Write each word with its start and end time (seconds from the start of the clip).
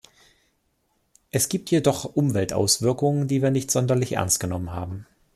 Es 1.29 1.47
gibt 1.47 1.69
jedoch 1.69 2.05
Umweltauswirkungen, 2.05 3.27
die 3.27 3.43
wir 3.43 3.51
nicht 3.51 3.69
sonderlich 3.69 4.13
ernst 4.13 4.39
genommen 4.39 4.71
haben. 4.71 5.05